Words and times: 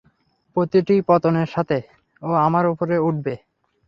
প্রতিটি 0.57 0.95
পতনের 1.07 1.49
সাথে, 1.55 1.77
ও 2.21 2.29
আরও 2.39 2.67
উপরে 2.73 2.95
উঠবে। 2.99 3.33